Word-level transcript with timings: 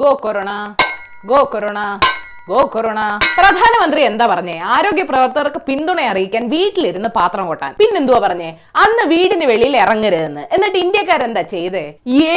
Go 0.00 0.08
corona 0.22 0.50
go 1.26 1.38
corona 1.44 1.80
go 2.50 2.58
corona 2.72 3.00
പ്രധാനമന്ത്രി 3.36 4.00
എന്താ 4.08 4.24
പറഞ്ഞേ? 4.32 4.54
ആരോഗ്യ 4.74 5.04
പ്രവർത്തകർക്ക് 5.08 5.60
പിന്തുണ 5.68 6.00
അറിയിക്കാൻ 6.10 6.42
വീട്ടിലിരുന്ന് 6.52 7.08
പാത്രം 7.16 7.44
കൊട്ടാൻ. 7.50 7.72
പിന്നെന്തുവാ 7.80 8.18
പറഞ്ഞേ? 8.24 8.50
അന്ന് 8.82 9.04
വീടിന് 9.12 9.46
വെളിയിൽ 9.50 9.74
ഇറങ്ങരുതെന്ന്. 9.84 10.42
എന്നിട്ട് 10.54 10.78
ഇന്ത്യക്കാരെന്താ 10.82 11.42
ചെയ്തേ? 11.54 11.82
ഏ 12.34 12.36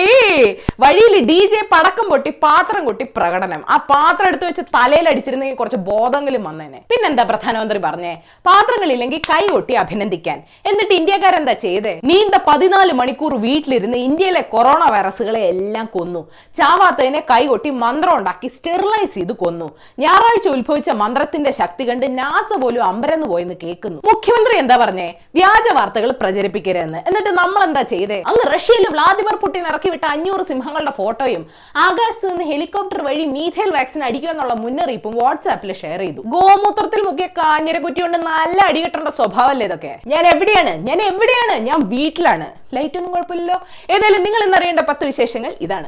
വഴിയിൽ 0.83 1.15
ഡി 1.29 1.37
ജെ 1.51 1.59
പടക്കം 1.73 2.07
പൊട്ടി 2.13 2.31
പാത്രം 2.45 2.81
കൊട്ടി 2.87 3.05
പ്രകടനം. 3.17 3.61
ആ 3.73 3.77
പാത്രം 3.91 4.27
എടുത്തു 4.31 4.47
വെച്ച് 4.49 4.63
തലയിൽ 4.77 5.09
അടിച്ചിരുന്നെങ്കിൽ 5.11 5.59
കുറച്ച് 5.61 5.79
ബോധങ്ങളും 5.91 6.43
വന്നേനെ. 6.49 6.81
പിന്നെന്താ 6.93 7.25
പ്രധാനമന്ത്രി 7.31 7.81
പറഞ്ഞേ? 7.87 8.15
പാത്രങ്ങളില്ലെങ്കിൽ 8.49 9.21
കൈ 9.29 9.43
കൊട്ടി 9.53 9.75
അഭിനന്ദിക്കാൻ. 9.83 10.41
എന്നിട്ട് 10.71 10.93
ഇന്ത്യക്കാരെന്താ 10.93 11.55
ചെയ്തേ? 11.65 11.93
നീണ്ട 12.11 12.35
പതിനാല് 12.49 12.95
മണിക്കൂർ 13.03 13.35
വീട്ടിലിരുന്ന് 13.47 14.01
ഇന്ത്യയിലെ 14.09 14.43
കൊറോണ 14.55 14.81
വൈറസുകളെ 14.95 15.43
എല്ലാം 15.53 15.87
കൊന്നു. 15.97 16.23
ചാവാത്തതിനെ 16.61 17.23
കൈകൊട്ടി 17.31 17.69
മന്ത്രം 17.85 18.15
ഉണ്ടാക്കി 18.19 18.51
സ്റ്റെറിലൈസ് 18.57 19.15
ചെയ്ത് 19.19 19.35
കൊന്നു. 19.45 19.69
ഞായറാഴ്ച 20.03 20.47
ഉത്ഭവിച്ച 20.55 20.89
മന്ത്രത്തിന്റെ 20.99 21.51
ശക്തി 21.59 21.83
കണ്ട് 21.87 22.05
നാസ 22.19 22.49
പോലും 22.61 22.83
അമ്പരന്ന് 22.89 23.27
പോയെന്ന് 23.31 23.55
കേൾക്കുന്നു. 23.63 23.99
മുഖ്യമന്ത്രി 24.09 24.55
എന്താ 24.61 24.75
പറഞ്ഞേ? 24.81 25.07
വ്യാജ 25.37 25.65
വാർത്തകൾ 25.77 26.09
പ്രചരിപ്പിക്കരുതെന്ന്. 26.21 26.99
എന്നിട്ട് 27.09 27.31
നമ്മൾ 27.39 27.61
എന്താ 27.67 27.83
ചെയ്തേ? 27.93 28.19
അങ്ങ് 28.29 28.43
റഷ്യയിൽ 28.53 28.85
വ്ളാദിമിർ 28.95 29.35
പുടിൻ 29.43 29.65
ഇറക്കി 29.71 29.89
വിട്ട 29.93 30.05
അഞ്ഞൂറ് 30.13 30.43
സിംഹങ്ങളുടെ 30.51 30.93
ഫോട്ടോയും 30.99 31.43
ആകാശത്ത് 31.87 32.29
നിന്ന് 32.31 32.45
ഹെലികോപ്റ്റർ 32.51 33.01
വഴി 33.07 33.25
മീഥേൽ 33.35 33.69
വാക്സിൻ 33.77 34.03
അടിക്കുക 34.09 34.31
എന്നുള്ള 34.35 34.55
മുന്നറിയിപ്പും 34.63 35.15
വാട്സാപ്പിൽ 35.21 35.73
ഷെയർ 35.83 36.01
ചെയ്തു. 36.05 36.21
ഗോമൂത്രത്തിൽ 36.35 37.03
മുക്കിയ 37.09 37.27
കാഞ്ഞര 37.39 37.77
കുറ്റി 37.87 38.01
കൊണ്ട് 38.01 38.19
നല്ല 38.31 38.59
അടികെട്ടേണ്ട 38.69 39.13
സ്വഭാവമല്ലേ 39.19 39.67
ഇതൊക്കെ? 39.71 39.93
ഞാൻ 40.13 40.25
എവിടെയാണ്? 40.33 40.75
ഞാൻ 40.89 41.01
എവിടെയാണ്? 41.11 41.57
ഞാൻ 41.69 41.79
വീട്ടിലാണ്. 41.95 42.47
ലൈറ്റ് 42.77 42.97
ഒന്നും 42.99 43.13
കുഴപ്പമില്ലല്ലോ. 43.15 43.59
ഏതായാലും 43.93 44.23
നിങ്ങൾ 44.27 44.43
ഇന്നറിയേണ്ട 44.47 44.83
പത്ത് 44.91 45.05
വിശേഷങ്ങൾ 45.11 45.53
ഇതാണ്. 45.67 45.87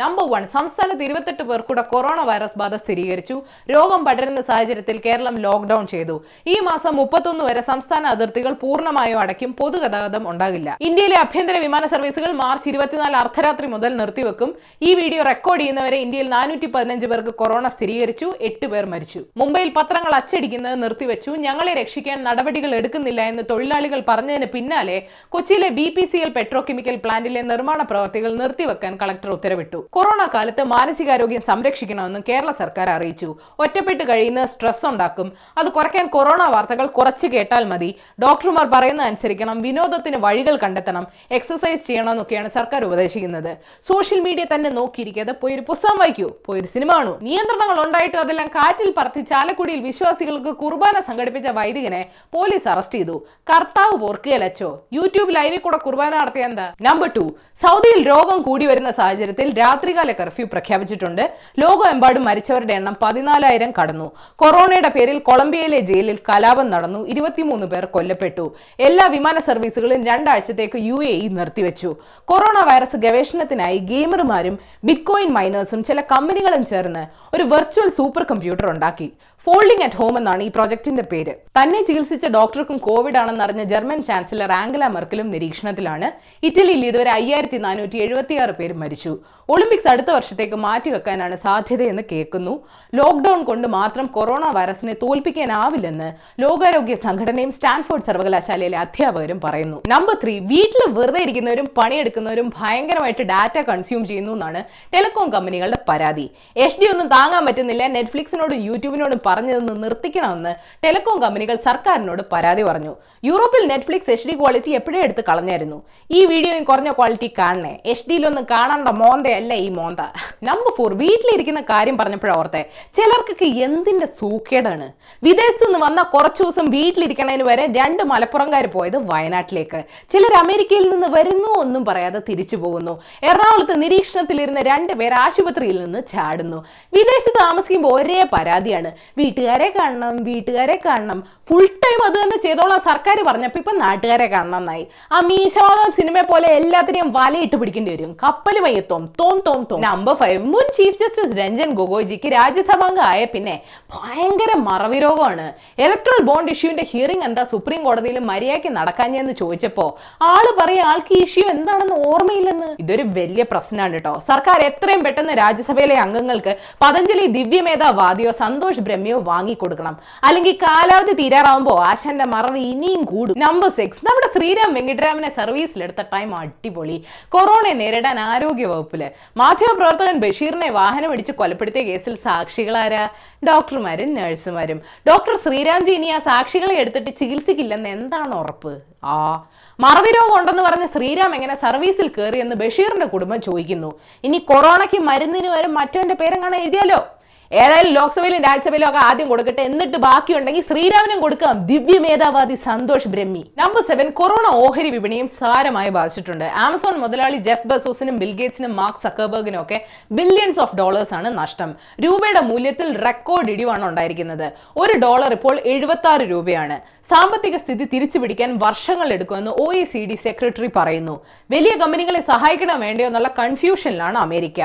നമ്പർ 0.00 0.24
വൺ 0.32 0.44
സംസ്ഥാനത്ത് 0.54 1.04
ഇരുപത്തെട്ട് 1.06 1.44
പേർക്കൂടെ 1.48 1.82
കൊറോണ 1.90 2.20
വൈറസ് 2.28 2.58
ബാധ 2.60 2.74
സ്ഥിരീകരിച്ചു. 2.80 3.36
രോഗം 3.74 4.00
പടരുന്ന 4.06 4.40
സാഹചര്യത്തിൽ 4.48 4.96
കേരളം 5.06 5.36
ലോക്ഡൌൺ 5.44 5.84
ചെയ്തു. 5.92 6.16
ഈ 6.54 6.56
മാസം 6.68 6.92
മുപ്പത്തൊന്ന് 7.00 7.44
വരെ 7.48 7.62
സംസ്ഥാന 7.70 8.06
അതിർത്തികൾ 8.14 8.52
പൂർണമായും 8.62 9.18
അടയ്ക്കും. 9.22 9.50
പൊതുഗതാഗതം 9.60 10.24
ഉണ്ടാകില്ല. 10.30 10.70
ഇന്ത്യയിലെ 10.88 11.16
ആഭ്യന്തര 11.22 11.58
വിമാന 11.66 11.86
സർവീസുകൾ 11.94 12.32
മാർച്ച് 12.42 12.68
ഇരുപത്തിനാല് 12.72 13.16
അർദ്ധരാത്രി 13.22 13.68
മുതൽ 13.74 13.96
നിർത്തിവെക്കും. 14.00 14.52
ഈ 14.88 14.92
വീഡിയോ 15.00 15.22
റെക്കോർഡ് 15.30 15.62
ചെയ്യുന്നവരെ 15.62 16.00
ഇന്ത്യയിൽ 16.06 16.28
നാനൂറ്റി 16.36 16.70
പതിനഞ്ച് 16.74 17.08
പേർക്ക് 17.12 17.34
കൊറോണ 17.40 17.66
സ്ഥിരീകരിച്ചു. 17.76 18.28
എട്ട് 18.50 18.68
പേർ 18.74 18.86
മരിച്ചു. 18.94 19.22
മുംബൈയിൽ 19.42 19.72
പത്രങ്ങൾ 19.78 20.14
അച്ചടിക്കുന്നത് 20.20 20.76
നിർത്തിവെച്ചു. 20.84 21.30
ഞങ്ങളെ 21.46 21.74
രക്ഷിക്കാൻ 21.80 22.18
നടപടികൾ 22.28 22.72
എടുക്കുന്നില്ല 22.80 23.22
എന്ന് 23.32 23.44
തൊഴിലാളികൾ 23.52 24.02
പറഞ്ഞതിന് 24.12 24.50
പിന്നാലെ 24.56 24.98
കൊച്ചിയിലെ 25.36 25.70
B 25.80 25.88
P 25.96 26.06
C 26.12 26.20
L 26.26 26.32
petrochemical 26.38 26.98
പ്ലാന്റിലെ 27.06 27.44
നിർമ്മാണ 27.52 27.80
പ്രവർത്തികൾ 27.92 28.30
നിർത്തിവെക്കാൻ 28.42 28.94
കളക്ടർ 29.02 29.32
ഉത്തരവിട്ടു. 29.38 29.82
കൊറോണ 29.92 30.22
കാലത്ത് 30.34 30.62
മാനസികാരോഗ്യം 30.62 31.40
സംരക്ഷിക്കണമെന്നും 31.40 32.22
കേരള 32.28 32.50
സർക്കാർ 32.60 32.90
അറിയിച്ചു. 32.90 33.28
ഒറ്റപ്പെട്ട് 33.58 34.04
കഴിയുന്ന 34.10 34.46
സ്ട്രെസ് 34.46 34.86
ഉണ്ടാക്കും. 34.86 35.32
അത് 35.58 35.68
കുറയ്ക്കാൻ 35.76 36.06
കൊറോണ 36.06 36.42
വാർത്തകൾ 36.54 36.86
കുറച്ച് 36.86 37.26
കേട്ടാൽ 37.26 37.64
മതി. 37.64 37.90
ഡോക്ടർമാർ 38.24 38.66
പറയുന്ന 38.74 39.02
അനുസരിക്കണം. 39.02 39.62
വിനോദത്തിന് 39.66 40.16
വഴികൾ 40.16 40.56
കണ്ടെത്തണം. 40.64 41.06
എക്സസൈസ് 41.30 41.86
ചെയ്യണമെന്നൊക്കെയാണ് 41.86 42.48
സർക്കാർ 42.48 42.84
ഉപദേശിക്കുന്നത്. 42.84 43.52
സോഷ്യൽ 43.88 44.20
മീഡിയ 44.20 44.46
തന്നെ 44.54 44.70
നോക്കിയിരിക്കാതെ 44.70 45.32
പോയി 45.32 45.54
ഒരു 45.54 45.64
പുസ്തകം 45.70 45.98
വായിക്കൂ. 45.98 46.28
പോയി 46.46 46.60
ഒരു 46.60 46.70
സിനിമ 46.74 46.90
കാണൂ. 46.96 47.14
നിയന്ത്രണങ്ങൾ 47.28 47.86
ഉണ്ടായിട്ട് 47.86 48.16
അതെല്ലാം 48.16 48.48
കാറ്റിൽ 48.56 48.94
പറത്തി 48.98 49.20
ചാലക്കുടിയിൽ 49.20 49.80
വിശ്വാസികൾക്ക് 49.80 50.54
കുർബാന 50.62 51.00
സംഘടിപ്പിച്ച 51.00 51.48
വൈദികനെ 51.48 52.02
പോലീസ് 52.34 52.68
അറസ്റ്റ് 52.68 52.98
ചെയ്തു. 52.98 53.16
കർത്താവ് 53.52 53.96
പോർക്കുകയലച്ചോ 54.04 54.70
യൂട്യൂബ് 54.92 55.34
ലൈവിൽ 55.36 55.58
കൂടെ 55.58 55.76
കുർബാന 55.76 56.12
നടത്തിയ 56.16 56.42
എന്താ? 56.42 56.66
Number 56.82 57.10
two. 57.16 57.24
സൗദിയിൽ 57.62 58.00
രോഗം 58.08 58.38
കൂടി 58.42 58.66
വരുന്ന 58.66 58.90
സാഹചര്യത്തിൽ 58.90 59.48
രാത്രികാല 59.76 60.10
കർഫ്യൂ 60.18 60.44
പ്രഖ്യാപിച്ചിട്ടുണ്ട്. 60.52 61.22
ലോകമെമ്പാടും 61.62 62.22
മരിച്ചവരുടെ 62.28 62.74
എണ്ണം 62.78 62.94
പതിനാലായിരം 63.02 63.70
കടന്നു. 63.78 64.06
കൊറോണയുടെ 64.42 64.90
പേരിൽ 64.94 65.18
കൊളംബിയയിലെ 65.28 65.80
ജയിലിൽ 65.90 66.18
കലാപം 66.28 66.68
നടന്നു. 66.74 67.00
ഇരുപത്തിമൂന്ന് 67.12 67.66
പേർ 67.72 67.84
കൊല്ലപ്പെട്ടു. 67.96 68.46
എല്ലാ 68.88 69.06
വിമാന 69.16 69.36
സർവീസുകളും 69.48 70.00
രണ്ടാഴ്ചത്തേക്ക് 70.10 70.80
യു 70.88 70.98
എ 71.10 71.12
ഇ 71.26 71.28
നിർത്തിവെച്ചു. 71.38 71.90
കൊറോണ 72.30 72.58
വൈറസ് 72.70 73.02
ഗവേഷണത്തിനായി 73.04 73.78
ഗെയിമർമാരും 73.92 74.56
ബിറ്റ്കോയിൻ 74.88 75.30
മൈനേഴ്സും 75.38 75.82
ചില 75.90 76.00
കമ്പനികളും 76.14 76.64
ചേർന്ന് 76.72 77.04
ഒരു 77.36 77.46
വെർച്വൽ 77.54 77.90
സൂപ്പർ 78.00 78.24
കമ്പ്യൂട്ടർ 78.32 78.68
ഉണ്ടാക്കി. 78.74 79.10
ഫോൾഡിംഗ് 79.46 79.84
അറ്റ് 79.86 79.98
ഹോം 79.98 80.14
എന്നാണ് 80.18 80.42
ഈ 80.46 80.48
പ്രൊജക്ടിന്റെ 80.54 81.02
പേര്. 81.10 81.32
തന്നെ 81.58 81.80
ചികിത്സിച്ച 81.88 82.26
ഡോക്ടർക്കും 82.36 82.78
കോവിഡ് 82.86 83.18
ആണെന്ന് 83.20 83.42
അറിഞ്ഞ 83.44 83.62
ജർമ്മൻ 83.72 84.00
ചാൻസലർ 84.08 84.50
ആംഗല 84.60 84.84
മെർക്കലും 84.94 85.28
നിരീക്ഷണത്തിലാണ്. 85.34 86.08
ഇറ്റലിയിൽ 86.48 86.82
ഇതുവരെ 86.86 87.10
അയ്യായിരത്തി 87.18 87.58
നാനൂറ്റി 87.66 87.98
എഴുപത്തിയാറ് 88.06 88.54
പേര് 88.60 88.74
മരിച്ചു. 88.82 89.12
ഒളിമ്പിക്സ് 89.52 89.88
അടുത്ത 89.90 90.10
വർഷത്തേക്ക് 90.10 90.56
മാറ്റിവെക്കാനാണ് 90.64 91.36
സാധ്യതയെന്ന് 91.42 92.02
കേൾക്കുന്നു. 92.12 92.54
ലോക്ക്ഡൌൺ 92.98 93.40
കൊണ്ട് 93.48 93.66
മാത്രം 93.74 94.06
കൊറോണ 94.16 94.44
വൈറസിനെ 94.56 94.94
തോൽപ്പിക്കാനാവില്ലെന്ന് 95.02 96.08
ലോകാരോഗ്യ 96.42 96.94
സംഘടനയും 97.04 97.52
സ്റ്റാൻഫോർഡ് 97.56 98.06
സർവകലാശാലയിലെ 98.08 98.78
അധ്യാപകരും 98.84 99.40
പറയുന്നു. 99.44 99.78
നമ്പർ 99.92 100.16
ത്രീ 100.22 100.34
വീട്ടിൽ 100.52 100.82
വെറുതെ 100.96 101.20
ഇരിക്കുന്നവരും 101.26 101.68
പണിയെടുക്കുന്നവരും 101.78 102.48
ഭയങ്കരമായിട്ട് 102.58 103.26
ഡാറ്റ 103.32 103.58
കൺസ്യൂം 103.70 104.02
ചെയ്യുന്നു 104.10 104.32
എന്നാണ് 104.32 104.62
ടെലികോം 104.94 105.30
കമ്പനികളുടെ 105.36 105.78
പരാതി. 105.90 106.26
എച്ച് 106.64 106.80
ഡി 106.80 106.88
ഒന്നും 106.94 107.08
താങ്ങാൻ 107.14 107.44
പറ്റുന്നില്ല 107.48 107.86
നെറ്റ്ഫ്ലിക്സിനോടും 107.96 108.58
യൂട്യൂബിനോടും 108.68 109.22
പറഞ്ഞതെന്ന് 109.28 109.76
നിർത്തിക്കണമെന്ന് 109.84 110.54
ടെലികോം 110.86 111.20
കമ്പനികൾ 111.26 111.58
സർക്കാരിനോട് 111.68 112.24
പരാതി 112.34 112.64
പറഞ്ഞു. 112.70 112.94
യൂറോപ്പിൽ 113.30 113.62
നെറ്റ്ഫ്ലിക്സ് 113.72 114.10
എച്ച് 114.16 114.28
ഡി 114.28 114.36
ക്വാളിറ്റി 114.42 114.70
എപ്പോഴേ 114.80 115.00
എടുത്ത് 115.06 115.22
കളഞ്ഞായിരുന്നു? 115.30 115.78
ഈ 116.18 116.20
വീഡിയോയും 116.34 116.64
കുറഞ്ഞ 116.64 116.90
ക്വാളിറ്റി 116.98 117.30
കാണണേ. 117.38 117.74
എച്ച് 117.92 118.06
ഡിയിലൊന്നും 118.10 118.44
കാണേണ്ട 118.54 118.90
മോന്തയല്ല 119.36 119.54
ഈ 119.64 119.68
മോന്ത? 119.76 120.02
നമ്പർ 120.48 120.70
ഫോർ 120.76 120.90
വീട്ടിലിരിക്കുന്ന 121.02 121.60
കാര്യം 121.70 121.96
പറഞ്ഞപ്പോഴോർത്തെ 122.00 122.60
ചിലർക്കൊക്കെ 122.96 123.48
എന്തിന്റെ 123.66 124.06
സൂക്കേടാണ്? 124.18 124.86
വിദേശത്ത് 125.26 125.64
നിന്ന് 125.66 125.80
വന്ന 125.86 126.00
കുറച്ചു 126.14 126.42
ദിവസം 126.42 126.66
വീട്ടിലിരിക്കണതിന് 126.76 127.44
വരെ 127.50 127.64
രണ്ട് 127.78 128.02
മലപ്പുറംകാർ 128.12 128.64
പോയത് 128.74 128.98
വയനാട്ടിലേക്ക്. 129.10 129.80
ചിലർ 130.12 130.34
അമേരിക്കയിൽ 130.42 130.86
നിന്ന് 130.92 131.08
വരുന്നു 131.16 131.50
ഒന്നും 131.62 131.82
പറയാതെ 131.88 132.20
തിരിച്ചു 132.28 132.56
പോകുന്നു. 132.62 132.94
എറണാകുളത്ത് 133.28 133.76
നിരീക്ഷണത്തിലിരുന്ന 133.84 134.62
രണ്ട് 134.70 134.92
പേർ 135.00 135.14
ആശുപത്രിയിൽ 135.24 135.78
നിന്ന് 135.84 136.02
ചാടുന്നു. 136.12 136.60
വിദേശത്ത് 136.96 137.34
താമസിക്കുമ്പോൾ 137.42 137.94
ഒരേ 137.98 138.20
പരാതിയാണ്. 138.34 138.92
വീട്ടുകാരെ 139.20 139.68
കാണണം 139.78 140.16
വീട്ടുകാരെ 140.30 140.78
കാണണം. 140.86 141.20
ഫുൾ 141.48 141.66
ടൈം 141.82 142.00
അത് 142.08 142.16
തന്നെ 142.22 142.38
ചെയ്തോളാം 142.46 142.80
സർക്കാർ 142.90 143.16
പറഞ്ഞപ്പോൾ 143.26 143.60
ഇപ്പൊ 143.62 143.72
നാട്ടുകാരെ 143.84 144.26
കാണണം 144.32 144.58
എന്നായി. 144.62 144.84
ആ 145.14 145.18
മീശോളം 145.28 145.90
സിനിമ 145.98 146.16
പോലെ 146.32 146.48
എല്ലാത്തിനെയും 146.60 147.08
വലയിട്ട് 147.18 147.56
പിടിക്കേണ്ടി 147.60 147.90
വരും. 147.94 148.10
കപ്പൽ 148.24 148.56
മയ്യത്തോം 148.64 149.02
തോം 149.26 149.38
തോം 149.46 149.60
തോം 149.70 149.78
നമ്പർ 149.86 150.14
ഫൈവ് 150.20 150.38
മുൻ 150.50 150.66
ചീഫ് 150.76 150.98
ജസ്റ്റിസ് 151.00 151.34
രഞ്ജൻ 151.38 151.70
ഗൊഗോയ്ജിക്ക് 151.78 152.28
രാജ്യസഭാംഗം 152.34 153.04
ആയ 153.12 153.20
പിന്നെ 153.32 153.54
ഭയങ്കര 153.94 154.52
മറവി 154.66 154.98
രോഗമാണ് 155.04 155.46
ഇലക്ട്രൽ 155.84 156.20
ബോണ്ട് 156.28 156.50
ഇഷ്യൂവിന്റെ 156.52 156.84
ഹിയറിംഗ് 156.90 157.24
എന്താ 157.28 157.42
സുപ്രീം 157.52 157.80
കോടതിയിൽ 157.86 158.18
മര്യാദയ്ക്ക് 158.30 158.70
നടക്കാഞ്ഞെന്ന് 158.76 159.34
ചോദിച്ചപ്പോ 159.40 159.86
ആൾ 160.30 160.46
പറയാ 160.60 160.82
ആൾക്ക് 160.90 161.14
ഇഷ്യൂ 161.24 161.44
എന്താണെന്ന് 161.54 161.96
ഓർമ്മയില്ലെന്ന്. 162.10 162.68
ഇതൊരു 162.82 163.04
വലിയ 163.18 163.44
പ്രശ്നമാണ് 163.52 163.94
കേട്ടോ 163.96 164.12
സർക്കാർ 164.28 164.58
എത്രയും 164.68 165.02
പെട്ടെന്ന് 165.06 165.34
രാജ്യസഭയിലെ 165.42 165.96
അംഗങ്ങൾക്ക് 166.04 166.54
പതഞ്ജലി 166.84 167.26
ദിവ്യമേധാവാദിയോ 167.38 168.32
സന്തോഷ് 168.42 168.84
ബ്രഹ്മയോ 168.88 169.18
വാങ്ങിക്കൊടുക്കണം. 169.30 169.96
അല്ലെങ്കിൽ 170.30 170.56
കാലാവധി 170.66 171.16
തീരാറാവുമ്പോ 171.22 171.74
ആശാന്റെ 171.90 172.28
മറവ് 172.34 172.62
ഇനിയും 172.72 173.02
കൂടും. 173.12 173.38
നമ്പർ 173.46 173.72
സിക്സ് 173.80 174.04
നമ്മുടെ 174.08 174.30
ശ്രീരാം 174.36 174.72
വെങ്കിട്ടരാമനെ 174.78 175.32
സർവീസിലെടുത്ത 175.40 176.04
ടൈം 176.14 176.30
അടിപൊളി. 176.42 176.98
കൊറോണയെ 177.36 177.76
നേരിടാൻ 177.82 178.20
ആരോഗ്യ 178.30 178.66
വകുപ്പിൽ 178.74 179.02
മാധ്യമപ്രവർത്തകൻ 179.36 180.20
ബഷീറിനെ 180.20 180.70
വാഹനം 180.70 181.12
ഇടിച്ച് 181.12 181.32
കൊലപ്പെടുത്തിയ 181.32 181.82
കേസിൽ 181.82 182.16
സാക്ഷികളാരാ? 182.16 183.08
ഡോക്ടർമാരും 183.46 184.14
നഴ്സുമാരും. 184.14 184.82
ഡോക്ടർ 185.08 185.36
ശ്രീരാംജി 185.36 185.90
ഇനി 185.90 186.08
ആ 186.08 186.18
സാക്ഷികളെ 186.18 186.74
എടുത്തിട്ട് 186.74 187.10
ചികിത്സിക്കില്ലെന്ന് 187.16 187.88
എന്താണ് 187.88 188.34
ഉറപ്പ്? 188.34 188.82
ആ. 189.04 189.42
മറവി 189.80 190.10
രോഗം 190.10 190.40
ഉണ്ടെന്ന് 190.40 190.62
പറഞ്ഞ് 190.62 190.86
ശ്രീരാം 190.86 191.34
എങ്ങനെ 191.34 191.54
സർവീസിൽ 191.54 192.08
കയറിയെന്ന് 192.08 192.56
ബഷീറിന്റെ 192.56 193.06
കുടുംബം 193.06 193.40
ചോദിക്കുന്നു. 193.40 193.98
ഇനി 194.24 194.38
കൊറോണയ്ക്ക് 194.38 194.98
മരുന്നിന് 194.98 195.48
വരും 195.48 195.74
മറ്റവന്റെ 195.74 196.14
പേരെങ്ങാണ് 196.14 196.56
എഴുതിയാലോ? 196.56 197.15
ഏതായാലും 197.52 197.92
ലോക്സഭയിലും 197.92 198.42
രാജ്യസഭയിലും 198.42 198.88
ഒക്കെ 198.88 198.98
ആദ്യം 198.98 199.28
കൊടുക്കട്ടെ. 199.28 199.62
എന്നിട്ട് 199.62 199.96
ബാക്കിയുണ്ടെങ്കിൽ 199.96 200.62
ശ്രീരാമനും 200.62 201.20
കൊടുക്കാം. 201.20 201.66
ദിവ്യ 201.66 201.98
മേധാവാദി 201.98 202.54
Santhosh 202.54 203.08
Brahmi. 203.08 203.44
Number 203.58 203.82
seven 203.82 204.10
corona 204.10 204.46
ഓഹരി 204.54 204.90
വിപണിയും 204.90 205.28
സാരമായി 205.28 205.88
ബാധിച്ചിട്ടുണ്ട്. 205.88 206.44
ആമസോൺ 206.44 206.96
മുതലാളി 207.00 207.36
ജെഫ് 207.36 207.68
ബസോസിനും 207.68 208.18
ബിൽഗേറ്റ്സിനും 208.18 208.76
മാർക്ക് 208.76 209.02
സക്കർബർഗിനും 209.02 209.62
ഒക്കെ 209.62 209.86
ബില്യൺസ് 210.12 210.60
ഓഫ് 210.60 210.76
ഡോളേഴ്സ് 210.76 211.14
ആണ് 211.14 211.38
നഷ്ടം. 211.38 211.74
രൂപയുടെ 212.04 212.40
മൂല്യത്തിൽ 212.40 212.96
റെക്കോർഡ് 213.04 213.50
ഇടിവാണ് 213.50 213.84
ഉണ്ടായിരിക്കുന്നത്. 213.88 214.52
ഒരു 214.76 214.98
ഡോളർ 214.98 215.32
ഇപ്പോൾ 215.32 215.58
എഴുപത്തി 215.64 216.24
രൂപയാണ്. 216.24 216.80
സാമ്പത്തിക 217.10 217.56
സ്ഥിതി 217.62 217.84
തിരിച്ചു 217.92 218.18
പിടിക്കാൻ 218.20 218.50
വർഷങ്ങൾ 218.62 219.08
എടുക്കുമെന്ന് 219.16 219.52
O 219.64 219.66
E 219.80 219.82
C 219.90 220.00
D 220.10 220.16
secretary 220.24 220.68
പറയുന്നു. 220.76 221.14
വലിയ 221.54 221.72
കമ്പനികളെ 221.82 222.20
സഹായിക്കണോ 222.30 222.74
വേണ്ടയോ 222.84 223.06
എന്നുള്ള 223.10 223.30
കൺഫ്യൂഷനിലാണ് 223.38 224.18
അമേരിക്ക. 224.24 224.60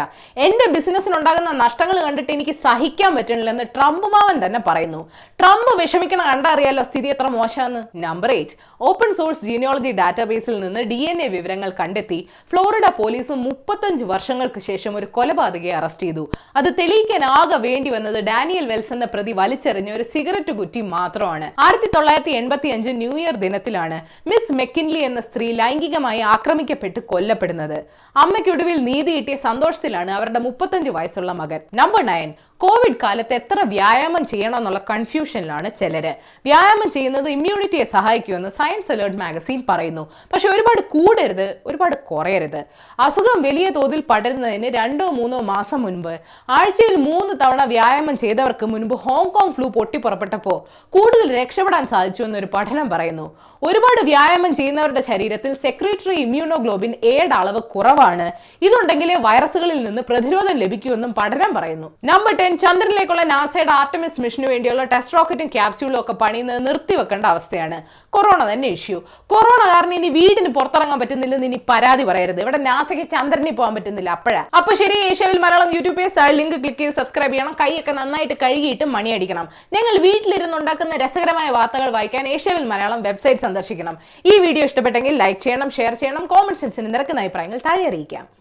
എന്റെ 0.45 0.65
ബിസിനസ്സിനുണ്ടാകുന്ന 0.75 1.51
നഷ്ടങ്ങൾ 1.63 1.97
കണ്ടിട്ട് 2.05 2.31
എനിക്ക് 2.35 2.55
സഹിക്കാൻ 2.65 3.11
പറ്റണില്ലെന്ന് 3.17 3.65
ട്രംപ് 3.75 4.07
മാവൻ 4.13 4.37
തന്നെ 4.45 4.61
പറയുന്നു. 4.69 5.01
ട്രംപ് 5.41 5.71
വിഷമിക്കണ 5.81 6.21
കണ്ടറിയാലോ 6.31 6.85
സ്ഥിതി 6.89 7.11
എത്ര 7.15 7.27
മോശമെന്ന് 7.37 7.83
number 8.05 8.31
eight 8.37 8.57
open 8.89 9.11
source 9.19 9.45
genealogy 9.49 9.91
ഡാറ്റാബേസിൽ 10.01 10.55
നിന്ന് 10.63 10.81
ഡി 10.91 10.99
എൻ 11.11 11.19
എ 11.25 11.27
വിവരങ്ങൾ 11.35 11.69
കണ്ടെത്തി 11.81 12.19
ഫ്ലോറിഡ 12.51 12.85
പോലീസ് 13.01 13.33
മുപ്പത്തഞ്ച് 13.45 14.05
വർഷങ്ങൾക്ക് 14.13 14.61
ശേഷം 14.69 14.91
ഒരു 15.01 15.09
കൊലപാതകയെ 15.17 15.75
അറസ്റ്റ് 15.81 16.07
ചെയ്തു. 16.07 16.25
അത് 16.61 16.69
തെളിയിക്കാൻ 16.81 17.23
ആകെ 17.37 17.59
വേണ്ടി 17.67 17.89
വന്നത് 17.97 18.19
ഡാനിയൽ 18.31 18.65
വെൽസ് 18.73 18.93
എന്ന 18.97 19.05
പ്രതി 19.13 19.35
വലിച്ചെറിഞ്ഞ 19.43 19.91
ഒരു 19.99 20.07
സിഗരറ്റ് 20.15 20.55
കുറ്റി 20.59 20.83
മാത്രമാണ്. 20.97 21.47
ആയിരത്തി 21.65 21.89
തൊള്ളായിരത്തി 21.95 22.30
എൺപത്തി 22.39 22.69
അഞ്ച് 22.69 22.89
ന്യൂ 22.89 23.11
ഇയർ 23.21 23.35
ദിനത്തിലാണ് 23.43 23.97
മിസ് 24.29 24.55
മെക്കിൻലി 24.59 25.01
എന്ന 25.09 25.19
സ്ത്രീ 25.19 25.47
ലൈംഗികമായി 25.51 26.21
ആക്രമിക്കപ്പെട്ട് 26.35 26.99
കൊല്ലപ്പെടുന്നത്. 27.11 27.77
അമ്മയ്ക്കൊടുവിൽ 28.15 28.77
നീതി 28.89 29.11
കിട്ടിയ 29.17 29.35
സന്തോഷത്തിലാണ് 29.47 30.11
അവരുടെ 30.11 30.39
മുപ്പത്തഞ്ച് 30.39 30.89
വയസ്സുള്ള 30.89 31.31
മകൻ. 31.41 31.61
നമ്പർ 31.73 32.03
നയൻ 32.11 32.31
കോവിഡ് 32.61 32.95
കാലത്ത് 33.03 33.33
എത്ര 33.33 33.59
വ്യായാമം 33.65 34.25
ചെയ്യണം 34.25 34.57
എന്നുള്ള 34.57 34.81
കൺഫ്യൂഷനിലാണ് 34.89 35.69
ചിലര്. 35.79 36.13
വ്യായാമം 36.45 36.89
ചെയ്യുന്നത് 36.91 37.29
ഇമ്മ്യൂണിറ്റിയെ 37.29 37.83
സഹായിക്കുമെന്ന് 37.83 38.49
സയൻസ് 38.49 38.91
അലേർട്ട് 38.91 39.17
മാഗസീൻ 39.17 39.63
പറയുന്നു. 39.69 40.03
പക്ഷെ 40.33 40.47
ഒരുപാട് 40.49 40.81
കൂടരുത് 40.81 41.47
ഒരുപാട് 41.65 41.95
കുറയരുത്. 41.95 42.63
അസുഖം 42.99 43.41
വലിയ 43.41 43.69
തോതിൽ 43.69 44.03
പടരുന്നതിന് 44.09 44.77
രണ്ടോ 44.77 45.07
മൂന്നോ 45.09 45.39
മാസം 45.39 45.81
മുൻപ് 45.81 46.13
ആഴ്ചയിൽ 46.49 46.95
മൂന്ന് 46.95 47.35
തവണ 47.45 47.63
വ്യായാമം 47.63 48.17
ചെയ്തവർക്ക് 48.17 48.65
മുൻപ് 48.65 48.95
ഹോങ്കോങ് 48.95 49.53
ഫ്ലൂ 49.53 49.69
പൊട്ടിപ്പുറപ്പെട്ടപ്പോൾ 49.69 50.57
കൂടുതൽ 50.89 51.41
രക്ഷപ്പെടാൻ 51.41 51.87
സാധിച്ചു 51.87 52.23
എന്നൊരു 52.23 52.47
പഠനം 52.53 52.89
പറയുന്നു. 52.89 53.27
ഒരുപാട് 53.63 54.05
വ്യായാമം 54.05 54.55
ചെയ്യുന്നവരുടെ 54.55 55.01
ശരീരത്തിൽ 55.01 55.53
സെക്രട്ടറി 55.53 56.15
ഇമ്മ്യൂണോഗ്ലോബിൻ 56.15 56.93
ഏഡ് 57.03 57.33
അളവ് 57.33 57.61
കുറവാണ്. 57.73 58.31
ഇതുണ്ടെങ്കിലേ 58.61 59.15
വൈറസുകളിൽ 59.15 59.83
നിന്ന് 59.83 60.01
പ്രതിരോധം 60.09 60.55
ലഭിക്കുമെന്നും 60.63 61.11
പഠനം 61.13 61.53
പറയുന്നു. 61.53 61.87
നമ്പർ 62.03 62.35
ടെൻ 62.35 62.50
ചന്ദ്രനിലേക്കുള്ള 62.63 63.23
നാസയുടെ 63.23 63.71
ആർട്ടമിസ് 63.71 64.21
മിഷന് 64.21 64.47
വേണ്ടിയുള്ള 64.47 64.83
ടെസ്റ്റ് 64.83 65.17
റോക്കറ്റും 65.17 65.47
ക്യാപ്സ്യൂളും 65.47 65.99
ഒക്കെ 65.99 66.13
പണിയുന്നത് 66.13 66.67
നിർത്തിവെക്കേണ്ട 66.67 67.25
അവസ്ഥയാണ്. 67.25 67.77
കൊറോണ 68.09 68.53
തന്നെ 68.53 68.67
ഇഷ്യൂ. 68.67 68.97
കൊറോണ 69.33 69.61
കാരണം 69.73 69.93
ഇനി 69.93 70.09
വീടിന് 70.09 70.49
പുറത്തിറങ്ങാൻ 70.57 70.99
പറ്റുന്നില്ലെന്ന് 70.99 71.47
ഇനി 71.47 71.59
പരാതി 71.69 72.03
പറയരുത്. 72.03 72.41
ഇവിടെ 72.41 72.57
നാസയ്ക്ക് 72.57 73.05
ചന്ദ്രനിൽ 73.11 73.55
പോകാൻ 73.59 73.75
പറ്റുന്നില്ല 73.75 74.09
അപ്പോഴാ. 74.09 74.43
അപ്പൊ 74.57 74.73
ശരി 74.81 74.97
ഏഷ്യവിൽ 75.09 75.39
മലയാളം 75.45 75.71
യൂട്യൂബ് 75.75 76.09
ലിങ്ക് 76.39 76.57
ക്ലിക്ക് 76.63 76.77
ചെയ്ത് 76.77 76.95
സബ്സ്ക്രൈബ് 76.95 77.33
ചെയ്യണം. 77.33 77.55
കൈയൊക്കെ 77.61 77.91
നന്നായിട്ട് 77.91 78.33
കഴുകിയിട്ട് 78.43 78.85
മണിയടിക്കണം. 78.85 79.47
ഞങ്ങൾ 79.77 80.01
വീട്ടിലിരുന്ന് 80.07 80.57
ഉണ്ടാക്കുന്ന 80.57 80.95
രസകരമായ 81.05 81.49
വാർത്തകൾ 81.49 81.89
വായിക്കാൻ 81.89 82.27
ഏഷ്യവിൽ 82.27 82.65
മലയാളം 82.73 83.01
വെബ്സൈറ്റ് 83.01 83.41
സന്ദർശിക്കണം. 83.41 83.97
ഈ 84.25 84.39
വീഡിയോ 84.45 84.65
ഇഷ്ടപ്പെട്ടെങ്കിൽ 84.65 85.15
ലൈക്ക് 85.23 85.41
ചെയ്യണം 85.41 85.71
ഷെയർ 85.79 85.93
ചെയ്യണം 85.93 86.25
കോമന്റ് 86.25 86.59
സെൻസിന് 86.59 86.93
നിരക്കുന്ന 86.93 87.21
അഭിപ്രായങ്ങൾ 87.21 87.61
താഴെ 87.69 87.87
അറിയിക്കാം. 87.87 88.40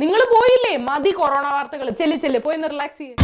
നിങ്ങൾ 0.00 0.20
പോയില്ലേ? 0.34 0.76
മതി 0.88 1.10
കൊറോണ 1.10 1.46
വാർത്തകൾ 1.54 1.90
ചെല്ലി 1.90 2.16
ചെല്ലു. 2.16 2.38
പോയി 2.38 2.56
റിലാക്സ് 2.74 2.98
ചെയ്യും. 2.98 3.16